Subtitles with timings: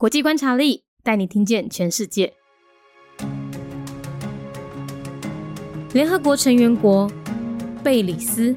[0.00, 2.32] 国际观察力带你听见全世界。
[5.92, 7.10] 联合国成员国
[7.82, 8.54] 贝里斯，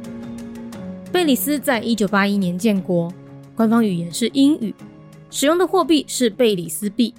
[1.11, 3.11] 贝里斯在一九八一年建国，
[3.55, 4.71] 官方语言是英语，
[5.31, 7.11] 使用的货币是贝里斯币，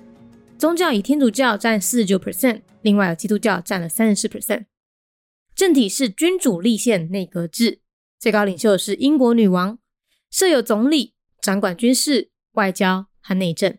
[0.56, 4.66] 宗教以天主教占四十九 percent，另外有基督教占了三十四 percent。
[5.56, 7.80] 政体是君主立宪内阁制，
[8.20, 9.80] 最高领袖是英国女王，
[10.30, 13.76] 设有总理，掌管军事、外交和内政。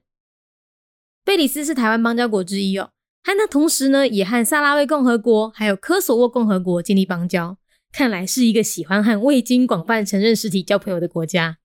[1.25, 2.91] 贝里斯是台湾邦交国之一哦。
[3.23, 7.57] 和那同时呢，也和萨拉威共和国还有科索沃共和国建立邦交，
[7.93, 11.59] 看来是一个喜欢和未经广泛承认实体交朋友的国家。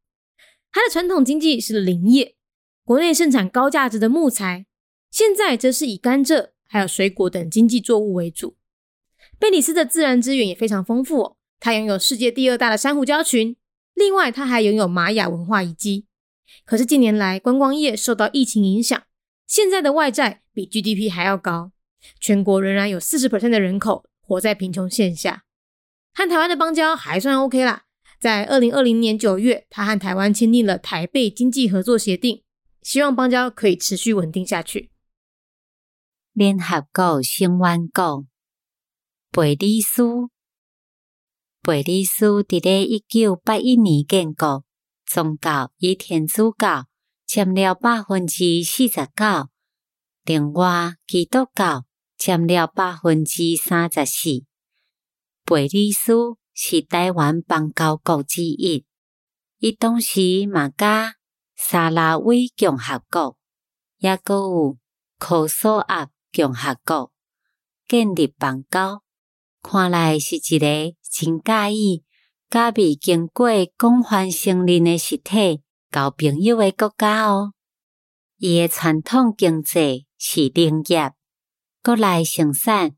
[0.70, 2.36] 它的传统经济是林业，
[2.84, 4.66] 国内盛产高价值的木材，
[5.10, 8.56] 现在则是以甘蔗还有水果等经济作物为主。
[9.40, 13.56] 贝里斯的自然资源也非常丰富哦，它拥有世界第二大的珊瑚礁群，
[13.94, 16.06] 另外它还拥有玛雅文化遗迹。
[16.64, 19.02] 可是近年来观光业受到疫情影响。
[19.48, 21.72] 现在的外债比 GDP 还要高，
[22.20, 25.44] 全国仍然有四十 percent 的人口活在贫穷线下。
[26.12, 27.84] 和台湾的邦交还算 OK 啦，
[28.20, 32.42] 在二零二零年九月，他和台湾签订了台北经济合作协定，
[32.82, 34.90] 希望邦交可以持续稳定下去。
[36.34, 38.26] 联合国成员国
[39.30, 40.28] 贝里斯，
[41.62, 44.64] 贝里斯伫咧一九八一年建国，
[45.06, 46.87] 宗教以天主教。
[47.28, 49.50] 占了百分之四十九，
[50.24, 51.84] 另外基督教
[52.16, 54.46] 占了百分之三十四。
[55.44, 56.14] 贝里斯
[56.54, 58.86] 是台湾邦交国之一，
[59.58, 61.16] 伊当时嘛甲
[61.54, 63.36] 萨拉威共和国，
[63.98, 64.78] 也阁有
[65.18, 67.12] 科索沃共和国
[67.86, 69.02] 建立邦交，
[69.60, 70.66] 看来是一个
[71.02, 72.04] 真介意
[72.48, 75.60] 甲未经过广泛承认的实体。
[75.90, 77.52] 交朋友的国家哦，
[78.36, 81.14] 伊的传统经济是林业，
[81.82, 82.90] 国内生产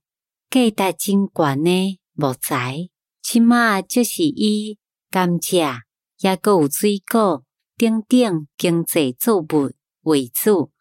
[0.51, 2.89] 价值真悬的木材，
[3.23, 4.77] 起码就是以
[5.09, 5.83] 甘蔗，
[6.19, 7.45] 也阁有水果
[7.77, 9.71] 等等经济作物
[10.03, 10.73] 为主。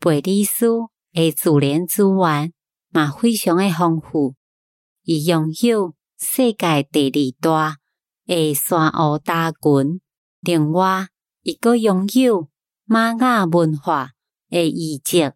[0.00, 0.66] 贝里斯
[1.12, 2.52] 的自然资源
[2.88, 4.34] 嘛非常的丰富，
[5.04, 7.76] 伊拥有世界第二大
[8.26, 10.00] 诶山湖大群，
[10.40, 11.06] 另外。
[11.42, 12.50] 伊个拥有
[12.84, 14.10] 玛雅文化
[14.50, 15.30] 诶遗迹，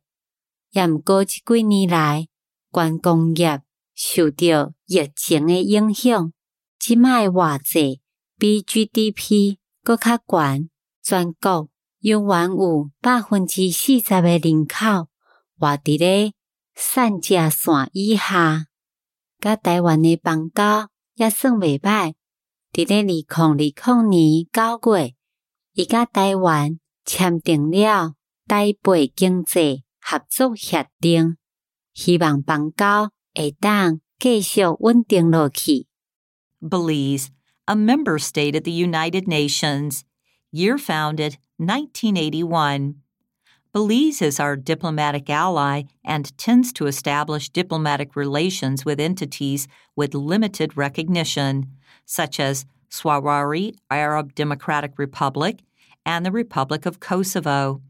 [0.73, 2.29] 也毋过即几年来
[2.71, 3.63] 观光业
[3.95, 6.33] 受到疫情诶影响，
[6.79, 8.01] 即卖外债
[8.39, 10.69] 比 GDP 搁较悬，
[11.03, 11.71] 全国
[12.01, 15.09] 有原有百分之四十诶人口
[15.59, 16.35] 活伫咧
[16.75, 18.67] 产价线以下，
[19.41, 22.13] 甲台湾诶房价也算袂歹，
[22.75, 25.15] 伫咧二零二零年九月。
[25.74, 28.14] 伊甲台湾签订了
[28.48, 31.38] 台北经济合作协定，
[31.94, 35.88] 希望邦交会当继续稳定落去。
[36.62, 37.28] Belize,
[37.66, 40.02] a member state of the United Nations,
[40.52, 42.96] year founded 1981.
[43.72, 50.76] Belize is our diplomatic ally and tends to establish diplomatic relations with entities with limited
[50.76, 55.61] recognition, such as Swarari Arab Democratic Republic,
[56.07, 57.81] and the Republic of Kosovo.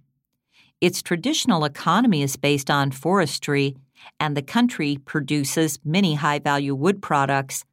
[0.81, 3.77] Its traditional economy is based on forestry,
[4.21, 7.65] and the country produces many high value wood products.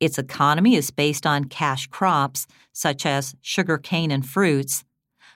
[0.00, 4.84] Its economy is based on cash crops, such as sugarcane and fruits.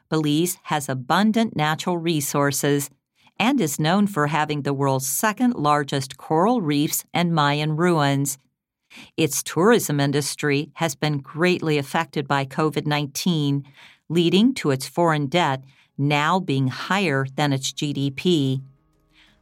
[0.08, 2.90] Belize has abundant natural resources
[3.38, 8.38] and is known for having the world's second largest coral reefs and Mayan ruins.
[9.17, 13.63] Its tourism industry has been greatly affected by COVID 19,
[14.09, 15.63] leading to its foreign debt
[15.97, 18.61] now being higher than its GDP.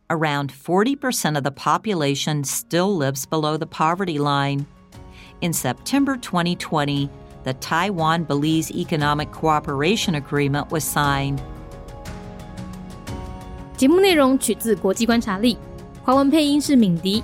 [0.09, 4.65] Around 40% of the population still lives below the poverty line.
[5.41, 7.09] In September 2020,
[7.43, 11.41] the Taiwan Belize Economic Cooperation Agreement was signed.
[13.77, 15.57] 节目内容取自国际观察力，
[16.03, 17.23] 华文配音是敏迪，